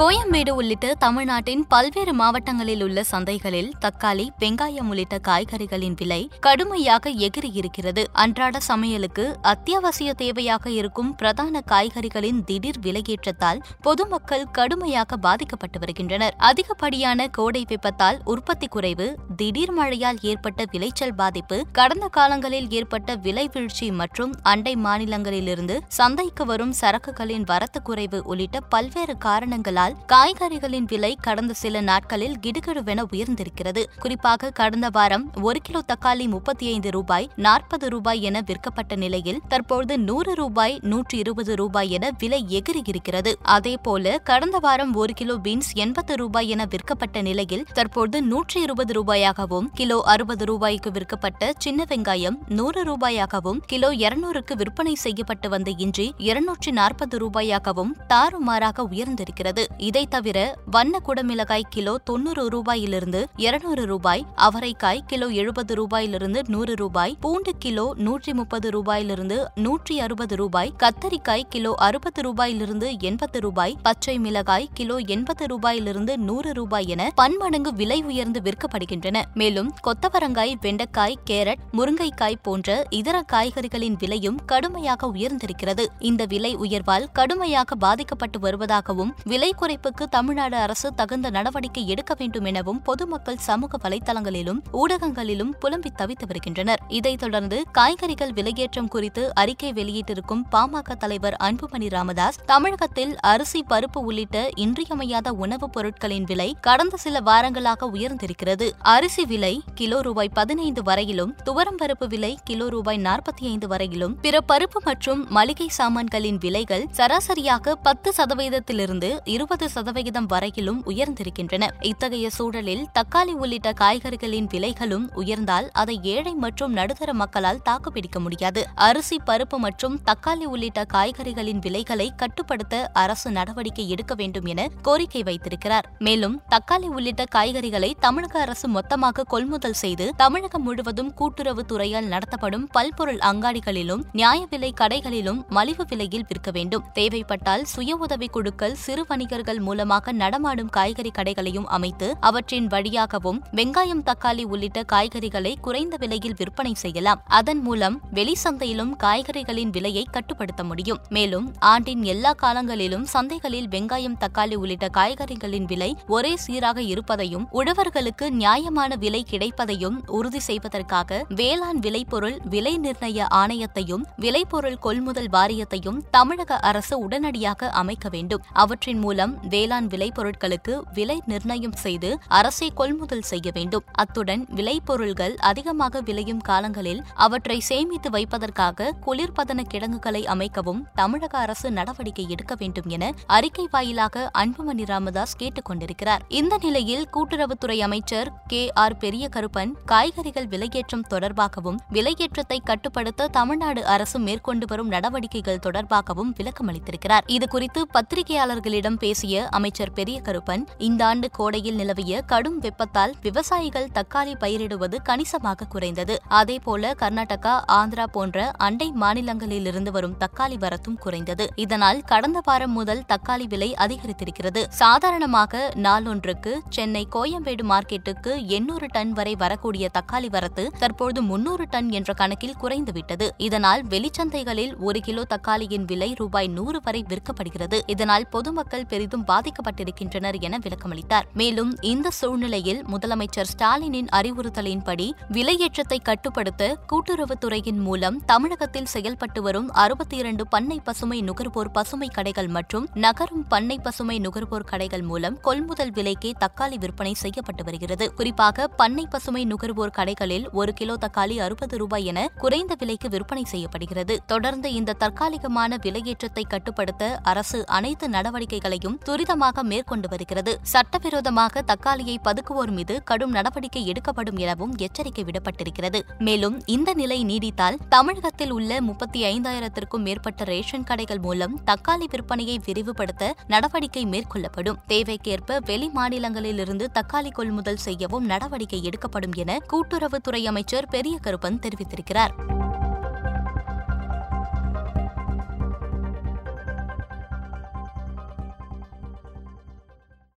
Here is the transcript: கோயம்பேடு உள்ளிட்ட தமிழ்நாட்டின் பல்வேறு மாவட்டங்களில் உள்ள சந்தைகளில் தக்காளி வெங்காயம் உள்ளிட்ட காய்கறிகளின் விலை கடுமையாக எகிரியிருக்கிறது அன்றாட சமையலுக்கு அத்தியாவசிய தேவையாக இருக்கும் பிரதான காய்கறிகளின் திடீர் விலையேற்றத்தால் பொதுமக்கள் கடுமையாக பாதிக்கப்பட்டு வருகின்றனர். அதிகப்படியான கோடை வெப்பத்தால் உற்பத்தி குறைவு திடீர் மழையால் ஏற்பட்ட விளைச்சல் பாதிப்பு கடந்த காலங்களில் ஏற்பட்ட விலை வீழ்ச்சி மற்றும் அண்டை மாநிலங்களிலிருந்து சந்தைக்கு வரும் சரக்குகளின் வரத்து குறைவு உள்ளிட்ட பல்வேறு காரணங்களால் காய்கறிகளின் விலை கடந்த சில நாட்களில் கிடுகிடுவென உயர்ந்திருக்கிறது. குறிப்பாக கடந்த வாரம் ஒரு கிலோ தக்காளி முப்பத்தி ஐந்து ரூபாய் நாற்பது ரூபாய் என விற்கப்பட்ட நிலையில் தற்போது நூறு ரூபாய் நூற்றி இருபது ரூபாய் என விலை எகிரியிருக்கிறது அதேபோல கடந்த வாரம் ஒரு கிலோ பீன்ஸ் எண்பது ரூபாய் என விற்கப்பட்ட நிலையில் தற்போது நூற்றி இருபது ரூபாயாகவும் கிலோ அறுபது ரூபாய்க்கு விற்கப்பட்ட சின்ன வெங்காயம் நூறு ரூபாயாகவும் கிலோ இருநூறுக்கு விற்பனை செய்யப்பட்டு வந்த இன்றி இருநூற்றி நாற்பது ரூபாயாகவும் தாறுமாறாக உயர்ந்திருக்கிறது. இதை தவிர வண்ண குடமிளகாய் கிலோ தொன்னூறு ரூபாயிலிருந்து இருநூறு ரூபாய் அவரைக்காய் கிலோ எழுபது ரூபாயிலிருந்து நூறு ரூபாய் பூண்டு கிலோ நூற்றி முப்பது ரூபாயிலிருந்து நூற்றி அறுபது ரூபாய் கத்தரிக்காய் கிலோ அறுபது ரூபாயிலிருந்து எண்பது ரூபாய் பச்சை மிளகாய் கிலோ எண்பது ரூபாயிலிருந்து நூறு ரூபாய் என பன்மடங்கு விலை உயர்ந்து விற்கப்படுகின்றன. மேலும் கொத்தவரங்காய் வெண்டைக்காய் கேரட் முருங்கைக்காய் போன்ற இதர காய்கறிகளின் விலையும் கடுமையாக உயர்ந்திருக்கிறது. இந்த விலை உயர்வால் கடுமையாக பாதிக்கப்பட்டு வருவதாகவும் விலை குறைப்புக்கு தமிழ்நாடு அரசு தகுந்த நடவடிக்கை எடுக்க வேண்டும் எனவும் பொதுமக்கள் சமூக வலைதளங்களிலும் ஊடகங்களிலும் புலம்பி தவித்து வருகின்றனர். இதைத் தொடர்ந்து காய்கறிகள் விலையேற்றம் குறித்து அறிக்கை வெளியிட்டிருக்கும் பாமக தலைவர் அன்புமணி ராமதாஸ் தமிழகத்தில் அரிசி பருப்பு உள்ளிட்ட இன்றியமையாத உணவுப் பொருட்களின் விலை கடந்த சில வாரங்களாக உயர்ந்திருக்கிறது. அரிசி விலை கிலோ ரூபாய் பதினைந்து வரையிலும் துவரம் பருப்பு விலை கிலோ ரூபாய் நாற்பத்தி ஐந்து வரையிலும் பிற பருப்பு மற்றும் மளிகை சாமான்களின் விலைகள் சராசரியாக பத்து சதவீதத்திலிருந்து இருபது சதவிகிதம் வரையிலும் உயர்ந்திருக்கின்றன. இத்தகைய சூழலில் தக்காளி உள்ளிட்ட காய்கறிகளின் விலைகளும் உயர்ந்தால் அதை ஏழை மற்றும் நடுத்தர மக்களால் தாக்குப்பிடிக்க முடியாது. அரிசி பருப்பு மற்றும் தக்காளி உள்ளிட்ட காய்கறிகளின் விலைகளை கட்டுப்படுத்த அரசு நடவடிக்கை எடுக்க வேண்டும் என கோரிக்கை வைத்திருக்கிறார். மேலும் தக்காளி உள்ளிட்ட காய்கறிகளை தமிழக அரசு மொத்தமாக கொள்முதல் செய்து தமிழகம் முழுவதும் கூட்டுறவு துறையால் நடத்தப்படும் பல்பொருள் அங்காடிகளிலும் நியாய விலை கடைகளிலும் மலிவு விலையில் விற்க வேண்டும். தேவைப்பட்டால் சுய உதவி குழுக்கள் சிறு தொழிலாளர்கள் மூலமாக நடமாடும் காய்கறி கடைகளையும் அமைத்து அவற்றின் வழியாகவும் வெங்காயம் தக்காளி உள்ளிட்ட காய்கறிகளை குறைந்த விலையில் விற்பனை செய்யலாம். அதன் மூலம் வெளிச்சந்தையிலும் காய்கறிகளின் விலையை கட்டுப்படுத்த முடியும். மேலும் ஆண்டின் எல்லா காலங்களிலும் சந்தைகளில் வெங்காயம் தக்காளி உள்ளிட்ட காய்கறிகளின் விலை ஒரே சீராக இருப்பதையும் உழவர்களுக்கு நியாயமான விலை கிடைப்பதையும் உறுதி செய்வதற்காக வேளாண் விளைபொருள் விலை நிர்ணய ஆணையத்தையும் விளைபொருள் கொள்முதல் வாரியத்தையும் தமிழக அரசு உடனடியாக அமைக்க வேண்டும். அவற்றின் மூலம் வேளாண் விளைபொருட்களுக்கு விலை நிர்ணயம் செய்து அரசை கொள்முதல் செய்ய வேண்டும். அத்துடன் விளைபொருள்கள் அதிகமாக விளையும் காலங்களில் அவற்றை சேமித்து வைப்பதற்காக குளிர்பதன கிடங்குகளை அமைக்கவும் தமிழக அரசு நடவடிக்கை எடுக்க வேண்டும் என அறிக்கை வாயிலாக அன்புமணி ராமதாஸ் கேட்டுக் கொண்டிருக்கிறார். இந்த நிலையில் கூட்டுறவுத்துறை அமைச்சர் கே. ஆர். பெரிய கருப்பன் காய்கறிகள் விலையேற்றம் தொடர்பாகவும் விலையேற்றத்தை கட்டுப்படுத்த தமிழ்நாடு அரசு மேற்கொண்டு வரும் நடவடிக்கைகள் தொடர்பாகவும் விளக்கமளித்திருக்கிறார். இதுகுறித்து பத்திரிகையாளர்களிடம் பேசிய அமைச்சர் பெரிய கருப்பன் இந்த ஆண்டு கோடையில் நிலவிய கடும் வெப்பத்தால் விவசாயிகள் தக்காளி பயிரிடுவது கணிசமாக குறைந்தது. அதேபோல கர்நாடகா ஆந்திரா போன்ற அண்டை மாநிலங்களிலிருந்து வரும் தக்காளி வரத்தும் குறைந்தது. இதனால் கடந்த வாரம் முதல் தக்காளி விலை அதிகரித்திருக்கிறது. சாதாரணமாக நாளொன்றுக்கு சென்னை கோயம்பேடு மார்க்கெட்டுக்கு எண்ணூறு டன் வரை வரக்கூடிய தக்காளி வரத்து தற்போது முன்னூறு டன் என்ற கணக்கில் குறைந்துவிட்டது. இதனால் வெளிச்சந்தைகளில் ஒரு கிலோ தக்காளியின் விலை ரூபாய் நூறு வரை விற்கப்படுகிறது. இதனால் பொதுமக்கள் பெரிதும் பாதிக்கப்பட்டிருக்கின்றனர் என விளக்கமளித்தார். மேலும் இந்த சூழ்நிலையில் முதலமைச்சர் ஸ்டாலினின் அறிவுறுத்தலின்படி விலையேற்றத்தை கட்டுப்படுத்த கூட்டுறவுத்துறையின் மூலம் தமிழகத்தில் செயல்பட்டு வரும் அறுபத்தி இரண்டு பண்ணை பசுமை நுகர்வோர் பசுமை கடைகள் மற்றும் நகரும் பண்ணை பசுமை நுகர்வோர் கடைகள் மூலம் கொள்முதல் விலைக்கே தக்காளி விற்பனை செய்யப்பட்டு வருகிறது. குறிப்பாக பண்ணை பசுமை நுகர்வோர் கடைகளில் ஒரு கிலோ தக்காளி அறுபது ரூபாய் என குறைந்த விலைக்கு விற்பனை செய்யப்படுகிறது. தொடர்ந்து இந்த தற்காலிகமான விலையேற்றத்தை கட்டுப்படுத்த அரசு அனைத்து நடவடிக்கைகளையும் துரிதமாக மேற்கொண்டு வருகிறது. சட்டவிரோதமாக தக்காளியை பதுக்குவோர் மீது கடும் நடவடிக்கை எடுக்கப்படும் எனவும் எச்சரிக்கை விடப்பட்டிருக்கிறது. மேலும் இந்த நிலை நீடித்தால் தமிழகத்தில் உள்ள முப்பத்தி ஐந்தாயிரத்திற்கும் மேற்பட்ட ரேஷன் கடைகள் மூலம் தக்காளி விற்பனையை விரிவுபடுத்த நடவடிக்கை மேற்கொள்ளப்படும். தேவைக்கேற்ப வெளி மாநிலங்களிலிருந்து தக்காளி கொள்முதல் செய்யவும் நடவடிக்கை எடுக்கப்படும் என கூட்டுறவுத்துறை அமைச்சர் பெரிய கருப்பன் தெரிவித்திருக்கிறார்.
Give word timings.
கோயம்பேடு 0.00 0.50
உள்ளிட்ட 0.50 0.94
தமிழ்நாட்டின் 0.94 1.66
பல்வேறு 1.68 2.12
மாவட்டங்களில் 2.14 2.82
உள்ள 2.82 3.04
சந்தைகளில் 3.10 3.72
தக்காளி 3.80 4.26
வெங்காயம் 4.38 4.88
உள்ளிட்ட 4.88 5.18
காய்கறிகளின் 5.18 5.96
விலை 5.98 6.30
கடுமையாக 6.40 7.10
எகிரியிருக்கிறது 7.10 8.02
அன்றாட 8.12 8.60
சமையலுக்கு 8.60 9.24
அத்தியாவசிய 9.42 10.12
தேவையாக 10.18 10.66
இருக்கும் 10.66 11.14
பிரதான 11.14 11.62
காய்கறிகளின் 11.70 12.44
திடீர் 12.44 12.78
விலையேற்றத்தால் 12.82 13.60
பொதுமக்கள் 13.80 14.46
கடுமையாக 14.50 15.16
பாதிக்கப்பட்டு 15.16 15.78
வருகின்றனர். 15.78 16.34
அதிகப்படியான 16.38 17.28
கோடை 17.28 17.64
வெப்பத்தால் 17.68 18.20
உற்பத்தி 18.24 18.66
குறைவு 18.66 19.18
திடீர் 19.36 19.70
மழையால் 19.70 20.18
ஏற்பட்ட 20.22 20.64
விளைச்சல் 20.70 21.14
பாதிப்பு 21.14 21.60
கடந்த 21.72 22.08
காலங்களில் 22.08 22.70
ஏற்பட்ட 22.70 23.14
விலை 23.14 23.46
வீழ்ச்சி 23.52 23.90
மற்றும் 23.90 24.34
அண்டை 24.42 24.76
மாநிலங்களிலிருந்து 24.76 25.78
சந்தைக்கு 25.88 26.44
வரும் 26.44 26.74
சரக்குகளின் 26.80 27.42
வரத்து 27.42 27.82
குறைவு 27.82 28.22
உள்ளிட்ட 28.24 28.60
பல்வேறு 28.60 29.18
காரணங்களால் 29.18 29.88
காய்கறிகளின் 30.12 30.86
விலை 30.88 31.18
கடந்த 31.20 31.52
சில 31.52 31.80
நாட்களில் 31.80 32.36
கிடுகிடுவென 32.42 33.04
உயர்ந்திருக்கிறது. 33.12 33.84
குறிப்பாக 34.00 34.50
கடந்த 34.50 34.88
வாரம் 34.88 35.30
ஒரு 35.42 35.60
கிலோ 35.62 35.82
தக்காளி 35.86 36.28
முப்பத்தி 36.28 36.66
ஐந்து 36.66 36.90
ரூபாய் 36.90 37.30
நாற்பது 37.36 37.88
ரூபாய் 37.88 38.22
என 38.22 38.40
விற்கப்பட்ட 38.40 38.96
நிலையில் 38.96 39.40
தற்போது 39.48 39.98
நூறு 39.98 40.34
ரூபாய் 40.34 40.78
நூற்றி 40.82 41.18
இருபது 41.18 41.56
ரூபாய் 41.56 41.90
என 41.90 42.10
விலை 42.18 42.44
எகிரியிருக்கிறது 42.48 43.32
அதேபோல 43.42 44.18
கடந்த 44.18 44.58
வாரம் 44.58 44.94
ஒரு 44.94 45.12
கிலோ 45.12 45.36
பீன்ஸ் 45.36 45.72
எண்பது 45.74 46.16
ரூபாய் 46.16 46.48
என 46.48 46.64
விற்கப்பட்ட 46.64 47.22
நிலையில் 47.22 47.66
தற்போது 47.72 48.22
நூற்றி 48.22 48.60
இருபது 48.60 49.02
ரூபாயாகவும் 49.02 49.68
கிலோ 49.74 50.00
அறுபது 50.04 50.44
ரூபாய்க்கு 50.44 50.90
விற்கப்பட்ட 50.90 51.52
சின்ன 51.58 51.84
வெங்காயம் 51.88 52.38
நூறு 52.48 52.82
ரூபாயாகவும் 52.82 53.60
கிலோ 53.66 53.90
இருநூறுக்கு 53.90 54.54
விற்பனை 54.54 54.94
செய்யப்பட்டு 54.94 55.48
வந்த 55.48 55.70
இன்றி 55.76 56.14
இருநூற்றி 56.18 56.70
நாற்பது 56.70 57.18
ரூபாயாகவும் 57.18 57.92
தாறுமாறாக 58.06 58.82
உயர்ந்திருக்கிறது. 58.82 59.64
இதை 59.88 60.02
தவிர 60.06 60.38
வண்ண 60.70 60.94
குடமிளகாய் 60.98 61.68
கிலோ 61.68 61.92
தொன்னூறு 62.04 62.42
ரூபாயிலிருந்து 62.48 63.20
இருநூறு 63.36 63.86
ரூபாய் 63.86 64.24
அவரைக்காய் 64.36 65.00
கிலோ 65.06 65.26
எழுபது 65.26 65.74
ரூபாயிலிருந்து 65.74 66.40
நூறு 66.48 66.74
ரூபாய் 66.74 67.16
பூண்டு 67.20 67.52
கிலோ 67.58 67.84
நூற்றி 67.96 68.32
முப்பது 68.34 68.70
ரூபாயிலிருந்து 68.70 69.38
நூற்றி 69.54 70.00
அறுபது 70.00 70.36
ரூபாய் 70.36 70.72
கத்தரிக்காய் 70.78 71.46
கிலோ 71.48 71.72
அறுபது 71.74 72.22
ரூபாயிலிருந்து 72.22 72.88
எண்பது 73.00 73.40
ரூபாய் 73.40 73.76
பச்சை 73.82 74.18
மிளகாய் 74.18 74.68
கிலோ 74.74 74.98
எண்பது 75.06 75.46
ரூபாயிலிருந்து 75.46 76.16
நூறு 76.16 76.52
ரூபாய் 76.52 76.86
என 76.86 77.08
பன்மடங்கு 77.14 77.72
விலை 77.72 77.98
உயர்ந்து 78.02 78.40
விற்கப்படுகின்றன. 78.40 79.22
மேலும் 79.34 79.72
கொத்தவரங்காய் 79.86 80.54
வெண்டைக்காய் 80.60 81.18
கேரட் 81.30 81.64
முருங்கைக்காய் 81.72 82.40
போன்ற 82.42 82.86
இதர 82.90 83.24
காய்கறிகளின் 83.32 83.98
விலையும் 83.98 84.38
கடுமையாக 84.46 85.10
உயர்ந்திருக்கிறது. 85.12 85.86
இந்த 85.98 86.24
விலை 86.24 86.56
உயர்வால் 86.56 87.08
கடுமையாக 87.12 87.74
பாதிக்கப்பட்டு 87.74 88.38
வருவதாகவும் 88.38 89.14
விலை 89.24 89.52
குறைப்புக்கு 89.70 90.08
தமிழ்நாடு 90.10 90.56
அரசு 90.56 90.94
தகுந்த 90.94 91.30
நடவடிக்கை 91.30 91.88
எடுக்க 91.88 92.14
வேண்டும் 92.18 92.44
எனவும் 92.44 92.82
பொதுமக்கள் 92.82 93.36
சமூக 93.36 93.88
வலைதளங்களிலும் 93.88 94.58
ஊடகங்களிலும் 94.72 95.50
புலம்பி 95.58 95.90
தவித்து 95.90 96.26
வருகின்றனர். 96.26 96.80
இதைத் 96.88 97.18
தொடர்ந்து 97.18 97.64
காய்கறிகள் 97.72 98.30
விலையேற்றம் 98.30 98.88
குறித்து 98.88 99.34
அறிக்கை 99.34 99.72
வெளியிட்டிருக்கும் 99.72 100.42
பாமக 100.52 100.94
தலைவர் 100.96 101.36
அன்புமணி 101.40 101.88
ராமதாஸ் 101.88 102.38
தமிழகத்தில் 102.46 103.20
அரிசி 103.20 103.64
பருப்பு 103.70 103.98
உள்ளிட்ட 103.98 104.48
இன்றியமையாத 104.54 105.32
உணவுப் 105.32 105.72
பொருட்களின் 105.72 106.24
விலை 106.24 106.56
கடந்த 106.60 106.96
சில 106.96 107.20
வாரங்களாக 107.20 107.90
உயர்ந்திருக்கிறது. 107.92 108.70
அரிசி 108.78 109.24
விலை 109.24 109.62
கிலோ 109.74 110.00
ரூபாய் 110.00 110.28
பதினைந்து 110.28 110.82
வரையிலும் 110.82 111.34
துவரம் 111.44 111.80
பருப்பு 111.82 112.06
விலை 112.06 112.38
கிலோ 112.44 112.68
ரூபாய் 112.68 113.02
நாற்பத்தி 113.02 113.42
ஐந்து 113.42 113.68
வரையிலும் 113.68 114.20
பிற 114.20 114.38
பருப்பு 114.52 114.84
மற்றும் 114.84 115.26
மளிகை 115.28 115.68
சாமான்களின் 115.68 116.38
விலைகள் 116.38 116.86
சராசரியாக 116.96 117.74
பத்து 117.74 118.12
சதவீதத்திலிருந்து 118.16 119.18
இருபது 119.24 119.49
சதவிகிதம் 119.58 120.26
வரையிலும் 120.26 120.82
உயர்ந்திருக்கின்றன. 120.86 121.68
இத்தகைய 121.80 122.30
சூழலில் 122.30 122.86
தக்காளி 122.92 123.32
உள்ளிட்ட 123.32 123.72
காய்கறிகளின் 123.72 124.46
விலைகளும் 124.46 125.06
உயர்ந்தால் 125.14 125.70
அதை 125.72 125.98
ஏழை 126.02 126.34
மற்றும் 126.34 126.72
நடுத்தர 126.72 127.12
மக்களால் 127.12 127.62
தாக்குப்பிடிக்க 127.62 128.20
முடியாது. 128.20 128.66
அரிசி 128.74 129.20
பருப்பு 129.26 129.56
மற்றும் 129.56 130.00
தக்காளி 130.04 130.44
உள்ளிட்ட 130.44 130.84
காய்கறிகளின் 130.92 131.58
விலைகளை 131.58 132.12
கட்டுப்படுத்த 132.16 132.90
அரசு 132.92 133.30
நடவடிக்கை 133.30 133.88
எடுக்க 133.88 134.14
வேண்டும் 134.14 134.44
என 134.44 134.68
கோரிக்கை 134.82 135.22
வைத்திருக்கிறார். 135.22 135.92
மேலும் 135.98 136.42
தக்காளி 136.48 136.86
உள்ளிட்ட 136.86 137.24
காய்கறிகளை 137.34 137.92
தமிழக 137.98 138.40
அரசு 138.40 138.68
மொத்தமாக 138.68 139.22
கொள்முதல் 139.22 139.72
செய்து 139.72 140.12
தமிழகம் 140.16 140.62
முழுவதும் 140.62 141.14
கூட்டுறவு 141.14 141.64
துறையால் 141.64 142.04
நடத்தப்படும் 142.04 142.66
பல்பொருள் 142.66 143.18
அங்காடிகளிலும் 143.18 144.02
நியாய 144.12 144.46
விலை 144.50 144.74
கடைகளிலும் 144.80 145.48
மலிவு 145.48 145.84
விலையில் 145.88 146.24
விற்க 146.28 146.50
வேண்டும். 146.50 146.84
தேவைப்பட்டால் 146.92 147.64
சுய 147.64 147.96
உதவி 147.96 148.26
குழுக்கள் 148.26 148.74
சிறு 148.74 149.06
தொழிலாளர்கள் 149.40 149.66
மூலமாக 149.68 150.12
நடமாடும் 150.12 150.70
காய்கறி 150.76 151.10
கடைகளையும் 151.10 151.66
அமைத்து 151.76 152.06
அவற்றின் 152.20 152.66
வழியாகவும் 152.66 153.38
வெங்காயம் 153.52 154.02
தக்காளி 154.08 154.44
உள்ளிட்ட 154.44 154.80
காய்கறிகளை 154.92 155.52
குறைந்த 155.60 155.94
விலையில் 156.00 156.34
விற்பனை 156.36 156.72
செய்யலாம். 156.74 157.20
அதன் 157.38 157.62
மூலம் 157.62 157.96
வெளிச்சந்தையிலும் 158.14 158.92
காய்கறிகளின் 159.02 159.72
விலையை 159.76 160.04
கட்டுப்படுத்த 160.10 160.64
முடியும். 160.64 161.00
மேலும் 161.08 161.46
ஆண்டின் 161.72 162.02
எல்லா 162.02 162.32
காலங்களிலும் 162.42 163.06
சந்தைகளில் 163.12 163.68
வெங்காயம் 163.74 164.18
தக்காளி 164.24 164.58
உள்ளிட்ட 164.62 164.88
காய்கறிகளின் 164.98 165.68
விலை 165.72 165.90
ஒரே 166.06 166.32
சீராக 166.36 166.78
இருப்பதையும் 166.82 167.46
உழவர்களுக்கு 167.52 168.28
நியாயமான 168.42 168.96
விலை 168.96 169.22
கிடைப்பதையும் 169.30 169.98
உறுதி 170.18 170.42
செய்வதற்காக 170.48 171.24
வேளாண் 171.40 171.80
விளைபொருள் 171.80 172.38
விலை 172.50 172.74
நிர்ணய 172.82 173.26
ஆணையத்தையும் 173.34 174.06
விளைபொருள் 174.16 174.78
கொள்முதல் 174.78 175.30
வாரியத்தையும் 175.30 175.98
தமிழக 176.10 176.58
அரசு 176.70 176.98
உடனடியாக 176.98 177.68
அமைக்க 177.82 178.08
வேண்டும். 178.08 178.44
அவற்றின் 178.52 178.98
மூலம் 178.98 179.29
வேளாண் 179.42 179.86
விளைபொருட்களுக்கு 179.86 180.80
விலை 180.94 181.22
நிர்ணயம் 181.26 181.72
செய்து 181.72 182.18
அரசை 182.28 182.70
கொள்முதல் 182.74 183.22
செய்ய 183.22 183.50
வேண்டும். 183.54 183.84
அத்துடன் 183.92 184.46
விளைபொருள்கள் 184.50 185.36
அதிகமாக 185.36 186.00
விளையும் 186.00 186.40
காலங்களில் 186.40 187.02
அவற்றை 187.14 187.60
சேமித்து 187.60 188.10
வைப்பதற்காக 188.10 188.94
குளிர்பதன 189.06 189.60
கிடங்குகளை 189.62 190.24
அமைக்கவும் 190.24 190.82
தமிழக 190.94 191.38
அரசு 191.38 191.70
நடவடிக்கை 191.70 192.26
எடுக்க 192.28 192.54
வேண்டும் 192.58 192.88
என 192.88 193.12
அறிக்கை 193.26 193.68
வாயிலாக 193.70 194.30
அன்புமணி 194.38 194.86
ராமதாஸ் 194.86 195.36
கேட்டுக் 195.36 195.64
கொண்டிருக்கிறார். 195.64 196.22
இந்த 196.28 196.58
நிலையில் 196.62 197.08
கூட்டுறவுத்துறை 197.12 197.78
அமைச்சர் 197.78 198.32
கே. 198.46 198.72
ஆர். 198.72 198.96
பெரிய 198.96 199.28
கருப்பன் 199.36 199.72
காய்கறிகள் 199.84 200.46
விலையேற்றம் 200.46 201.06
தொடர்பாகவும் 201.10 201.76
விலையேற்றத்தை 201.92 202.58
கட்டுப்படுத்த 202.64 203.28
தமிழ்நாடு 203.28 203.86
அரசு 203.86 204.18
மேற்கொண்டு 204.18 204.66
வரும் 204.66 204.88
நடவடிக்கைகள் 204.88 205.58
தொடர்பாகவும் 205.62 206.32
விளக்கமளித்திருக்கிறார். 206.36 207.20
இதுகுறித்து 207.26 207.82
பத்திரிகையாளர்களிடம் 207.94 208.96
பேசிய 208.96 209.18
அமைச்சர் 209.28 209.92
பெரிய 209.92 210.20
கருப்பன் 210.20 210.66
இந்த 210.78 211.06
ஆண்டு 211.06 211.30
கோடையில் 211.30 211.74
நிலவிய 211.74 212.22
கடும் 212.22 212.58
வெப்பத்தால் 212.58 213.14
விவசாயிகள் 213.22 213.88
தக்காளி 213.94 214.34
பயிரிடுவது 214.40 214.96
கணிசமாக 215.02 215.64
குறைந்தது. 215.64 216.20
அதேபோல 216.28 216.94
கர்நாடகா 216.98 217.60
ஆந்திரா 217.66 218.04
போன்ற 218.04 218.50
அண்டை 218.56 218.92
மாநிலங்களிலிருந்து 219.00 219.90
வரும் 219.90 220.16
தக்காளி 220.18 220.58
வரத்தும் 220.58 220.98
குறைந்தது. 220.98 221.48
இதனால் 221.54 222.02
கடந்த 222.02 222.40
வாரம் 222.44 222.72
முதல் 222.72 223.02
தக்காளி 223.08 223.48
விலை 223.48 223.74
அதிகரித்திருக்கிறது. 223.78 224.64
சாதாரணமாக 224.68 225.72
நாளொன்றுக்கு 225.74 226.58
சென்னை 226.68 227.08
கோயம்பேடு 227.12 227.62
மார்க்கெட்டுக்கு 227.62 228.46
எண்ணூறு 228.46 228.86
டன் 228.86 229.12
வரை 229.12 229.34
வரக்கூடிய 229.34 229.88
தக்காளி 229.98 230.30
வரத்து 230.30 230.70
தற்போது 230.78 231.22
முன்னூறு 231.22 231.66
டன் 231.70 231.90
என்ற 231.90 232.12
கணக்கில் 232.12 232.56
குறைந்துவிட்டது. 232.62 233.28
இதனால் 233.36 233.84
வெளிச்சந்தைகளில் 233.84 234.76
ஒரு 234.78 235.00
கிலோ 235.00 235.22
தக்காளியின் 235.28 235.84
விலை 235.84 236.14
ரூபாய் 236.16 236.48
நூறு 236.48 236.80
வரை 236.84 237.04
விற்கப்படுகிறது. 237.08 237.80
இதனால் 237.86 238.28
பொதுமக்கள் 238.28 238.86
பெரிதும் 239.10 239.30
பாதிக்கப்பட்டிருக்கின்றனர் 239.30 240.36
என 240.40 240.58
விளக்கமளித்தார். 240.58 241.26
மேலும் 241.34 241.70
இந்த 241.80 242.10
சூழ்நிலையில் 242.10 242.80
முதலமைச்சர் 242.92 243.48
ஸ்டாலினின் 243.52 244.10
அறிவுறுத்தலின்படி 244.18 245.06
விலையேற்றத்தை 245.32 245.98
கட்டுப்படுத்த 246.02 246.78
கூட்டுறவுத்துறையின் 246.90 247.80
மூலம் 247.86 248.16
தமிழகத்தில் 248.24 248.90
செயல்பட்டு 248.94 249.42
வரும் 249.42 249.68
அறுபத்தி 249.72 250.16
இரண்டு 250.16 250.44
பண்ணை 250.46 250.80
பசுமை 250.80 251.18
நுகர்வோர் 251.20 251.70
பசுமை 251.70 252.08
கடைகள் 252.08 252.48
மற்றும் 252.48 252.86
நகரும் 252.94 253.44
பண்ணை 253.46 253.78
பசுமை 253.78 254.18
நுகர்வோர் 254.18 254.68
கடைகள் 254.72 255.02
மூலம் 255.02 255.38
கொள்முதல் 255.40 255.92
விலைக்கே 255.92 256.32
தக்காளி 256.44 256.78
விற்பனை 256.78 257.14
செய்யப்பட்டு 257.14 257.64
வருகிறது. 257.64 258.08
குறிப்பாக 258.14 258.68
பண்ணை 258.82 259.06
பசுமை 259.06 259.44
நுகர்வோர் 259.44 259.96
கடைகளில் 259.98 260.46
ஒரு 260.52 260.72
கிலோ 260.72 260.96
தக்காளி 261.06 261.38
அறுபது 261.46 261.76
ரூபாய் 261.78 262.04
என 262.04 262.28
குறைந்த 262.36 262.74
விலைக்கு 262.78 263.08
விற்பனை 263.08 263.44
செய்யப்படுகிறது. 263.44 264.16
தொடர்ந்து 264.26 264.70
இந்த 264.72 264.96
தற்காலிகமான 265.04 265.78
விலையேற்றத்தை 265.82 266.46
கட்டுப்படுத்த 266.48 267.18
அரசு 267.22 267.58
அனைத்து 267.66 268.06
நடவடிக்கைகளையும் 268.08 268.98
துரிதமாக 269.04 269.62
மேற்கொண்டு 269.62 270.08
வருகிறது. 270.08 270.58
சட்டவிரோதமாக 270.62 271.62
தக்காளியை 271.62 272.20
பதுக்குவோர் 272.24 272.70
மீது 272.70 273.02
கடும் 273.02 273.30
நடவடிக்கை 273.30 273.86
எடுக்கப்படும் 273.86 274.36
எனவும் 274.36 274.74
எச்சரிக்கை 274.76 275.24
விடப்பட்டிருக்கிறது. 275.24 276.00
மேலும் 276.18 276.62
இந்த 276.66 276.94
நிலை 276.94 277.24
நீடித்தால் 277.24 277.78
தமிழகத்தில் 277.88 278.50
உள்ள 278.50 278.80
முப்பத்தி 278.80 279.22
ஐந்தாயிரத்திற்கும் 279.22 279.98
மேற்பட்ட 279.98 280.44
ரேஷன் 280.44 280.84
கடைகள் 280.84 281.18
மூலம் 281.18 281.60
தக்காளி 281.66 282.06
விற்பனையை 282.10 282.56
விரிவுபடுத்த 282.64 283.34
நடவடிக்கை 283.46 284.06
மேற்கொள்ளப்படும். 284.06 284.78
தேவைக்கேற்ப 284.88 285.58
வெளி 285.64 285.90
மாநிலங்களிலிருந்து 285.94 286.86
தக்காளி 286.94 287.30
கொள்முதல் 287.30 287.76
செய்யவும் 287.76 288.24
நடவடிக்கை 288.24 288.84
எடுக்கப்படும் 288.84 289.32
என 289.32 289.58
கூட்டுறவுத்துறை 289.72 290.44
அமைச்சர் 290.44 290.88
பெரிய 290.88 291.18
கருப்பன் 291.22 291.58
தெரிவித்திருக்கிறார். 291.58 292.59